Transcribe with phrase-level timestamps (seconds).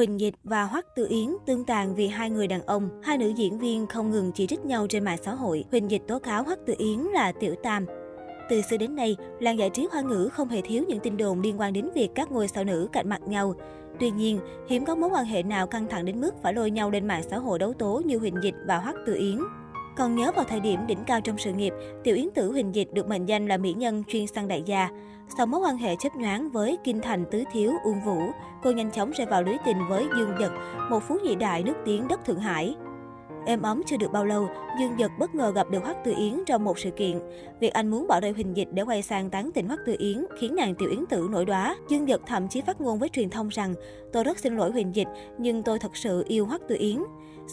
[0.00, 3.00] Huỳnh Dịch và Hoắc Tư Yến tương tàn vì hai người đàn ông.
[3.02, 5.64] Hai nữ diễn viên không ngừng chỉ trích nhau trên mạng xã hội.
[5.70, 7.86] Huỳnh Dịch tố cáo Hoắc Tư Yến là tiểu tam.
[8.50, 11.40] Từ xưa đến nay, làng giải trí hoa ngữ không hề thiếu những tin đồn
[11.40, 13.54] liên quan đến việc các ngôi sao nữ cạnh mặt nhau.
[14.00, 16.90] Tuy nhiên, hiếm có mối quan hệ nào căng thẳng đến mức phải lôi nhau
[16.90, 19.38] lên mạng xã hội đấu tố như Huỳnh Dịch và Hoắc Tư Yến.
[19.96, 21.72] Còn nhớ vào thời điểm đỉnh cao trong sự nghiệp,
[22.04, 24.88] tiểu yến tử Huỳnh Dịch được mệnh danh là mỹ nhân chuyên săn đại gia.
[25.36, 28.20] Sau mối quan hệ chấp nhoáng với Kinh Thành Tứ Thiếu Uông Vũ,
[28.62, 30.50] cô nhanh chóng rơi vào lưới tình với Dương Dật,
[30.90, 32.74] một phú nhị đại nước tiếng đất Thượng Hải.
[33.46, 34.48] Êm ấm chưa được bao lâu,
[34.80, 37.20] Dương Dật bất ngờ gặp được Hoắc Tư Yến trong một sự kiện.
[37.60, 40.26] Việc anh muốn bỏ rơi Huỳnh Dịch để quay sang tán tỉnh Hoắc Tư Yến
[40.38, 41.76] khiến nàng Tiểu Yến Tử nổi đóa.
[41.88, 43.74] Dương Dật thậm chí phát ngôn với truyền thông rằng
[44.12, 46.96] tôi rất xin lỗi Huỳnh Dịch, nhưng tôi thật sự yêu Hoắc Tư Yến.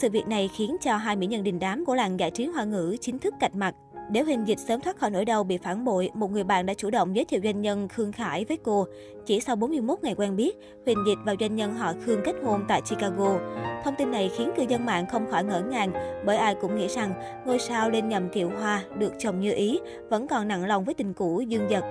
[0.00, 2.64] Sự việc này khiến cho hai mỹ nhân đình đám của làng giải trí hoa
[2.64, 3.74] ngữ chính thức cạch mặt.
[4.10, 6.74] Để Huỳnh Dịch sớm thoát khỏi nỗi đau bị phản bội, một người bạn đã
[6.74, 8.86] chủ động giới thiệu doanh nhân Khương Khải với cô.
[9.26, 12.64] Chỉ sau 41 ngày quen biết, Huỳnh Dịch và doanh nhân họ Khương kết hôn
[12.68, 13.38] tại Chicago.
[13.84, 15.92] Thông tin này khiến cư dân mạng không khỏi ngỡ ngàng,
[16.26, 19.78] bởi ai cũng nghĩ rằng ngôi sao lên nhầm kiệu hoa được chồng như ý,
[20.10, 21.84] vẫn còn nặng lòng với tình cũ Dương Dật.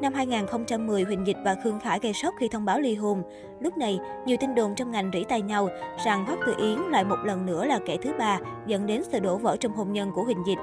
[0.00, 3.22] Năm 2010, Huỳnh Dịch và Khương Khải gây sốc khi thông báo ly hôn.
[3.60, 5.68] Lúc này, nhiều tin đồn trong ngành rỉ tay nhau
[6.04, 9.20] rằng Hoắc Tự Yến lại một lần nữa là kẻ thứ ba, dẫn đến sự
[9.20, 10.58] đổ vỡ trong hôn nhân của Huỳnh Dịch.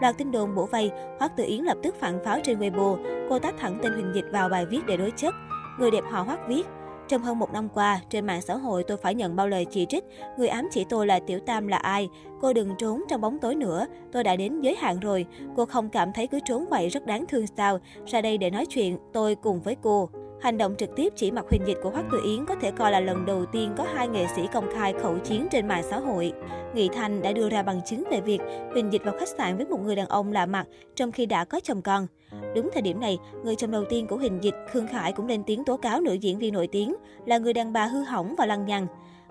[0.00, 2.98] Loạt tin đồn bổ vây, Hoắc Tự Yến lập tức phản pháo trên Weibo.
[3.28, 5.34] Cô tác thẳng tên Huỳnh Dịch vào bài viết để đối chất.
[5.78, 6.66] Người đẹp họ Hoắc viết,
[7.12, 9.86] trong hơn một năm qua, trên mạng xã hội tôi phải nhận bao lời chỉ
[9.88, 10.04] trích.
[10.38, 12.08] Người ám chỉ tôi là Tiểu Tam là ai?
[12.40, 13.86] Cô đừng trốn trong bóng tối nữa.
[14.12, 15.26] Tôi đã đến giới hạn rồi.
[15.56, 17.78] Cô không cảm thấy cứ trốn vậy rất đáng thương sao?
[18.06, 20.10] Ra đây để nói chuyện, tôi cùng với cô.
[20.42, 22.90] Hành động trực tiếp chỉ mặt huỳnh dịch của Hoắc Tử Yến có thể coi
[22.90, 25.98] là lần đầu tiên có hai nghệ sĩ công khai khẩu chiến trên mạng xã
[25.98, 26.32] hội.
[26.74, 28.40] Nghị Thành đã đưa ra bằng chứng về việc
[28.72, 31.44] Huỳnh Dịch vào khách sạn với một người đàn ông lạ mặt trong khi đã
[31.44, 32.06] có chồng con.
[32.54, 35.42] Đúng thời điểm này, người chồng đầu tiên của Huỳnh Dịch, Khương Khải cũng lên
[35.44, 36.94] tiếng tố cáo nữ diễn viên nổi tiếng
[37.26, 38.86] là người đàn bà hư hỏng và lăng nhăng.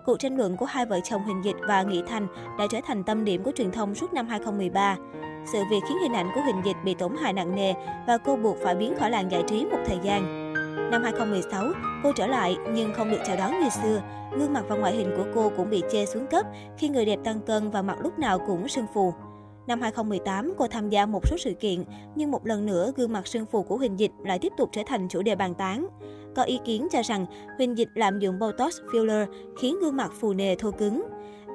[0.05, 2.27] Cuộc tranh luận của hai vợ chồng Huỳnh Dịch và Nghị Thành
[2.59, 4.97] đã trở thành tâm điểm của truyền thông suốt năm 2013.
[5.51, 7.73] Sự việc khiến hình ảnh của Huỳnh Dịch bị tổn hại nặng nề
[8.07, 10.40] và cô buộc phải biến khỏi làng giải trí một thời gian.
[10.91, 11.71] Năm 2016,
[12.03, 14.01] cô trở lại nhưng không được chào đón như xưa.
[14.37, 16.45] Gương mặt và ngoại hình của cô cũng bị chê xuống cấp
[16.77, 19.13] khi người đẹp tăng cân và mặt lúc nào cũng sưng phù.
[19.67, 21.83] Năm 2018, cô tham gia một số sự kiện,
[22.15, 24.81] nhưng một lần nữa gương mặt sưng phù của Huỳnh Dịch lại tiếp tục trở
[24.85, 25.87] thành chủ đề bàn tán.
[26.35, 27.25] Có ý kiến cho rằng
[27.57, 29.25] Huỳnh Dịch lạm dụng Botox filler
[29.59, 31.03] khiến gương mặt phù nề thô cứng.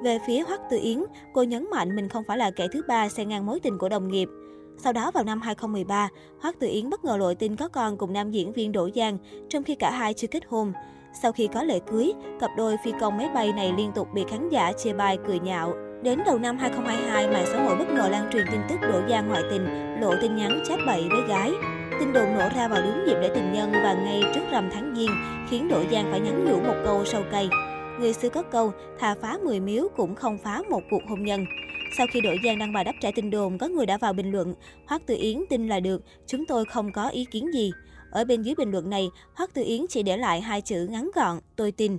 [0.03, 1.03] Về phía Hoắc Tư Yến,
[1.33, 3.89] cô nhấn mạnh mình không phải là kẻ thứ ba xen ngang mối tình của
[3.89, 4.29] đồng nghiệp.
[4.77, 6.09] Sau đó vào năm 2013,
[6.41, 9.17] Hoắc Tử Yến bất ngờ lộ tin có con cùng nam diễn viên Đỗ Giang,
[9.49, 10.73] trong khi cả hai chưa kết hôn.
[11.21, 14.23] Sau khi có lễ cưới, cặp đôi phi công máy bay này liên tục bị
[14.29, 15.73] khán giả chê bai cười nhạo.
[16.03, 19.27] Đến đầu năm 2022, mạng xã hội bất ngờ lan truyền tin tức Đỗ Giang
[19.27, 21.51] ngoại tình, lộ tin nhắn chat bậy với gái.
[21.99, 24.95] Tin đồn nổ ra vào đúng dịp lễ tình nhân và ngay trước rằm tháng
[24.95, 25.11] Giêng,
[25.49, 27.49] khiến Đỗ Giang phải nhắn nhủ một câu sâu cay.
[27.99, 31.45] Người xưa có câu, thà phá 10 miếu cũng không phá một cuộc hôn nhân.
[31.91, 34.31] Sau khi đội Giang đăng bài đáp trả tin đồn, có người đã vào bình
[34.31, 34.53] luận,
[34.87, 37.71] Hoắc Tư Yến tin là được, chúng tôi không có ý kiến gì.
[38.11, 41.09] Ở bên dưới bình luận này, Hoắc Tư Yến chỉ để lại hai chữ ngắn
[41.15, 41.97] gọn, tôi tin.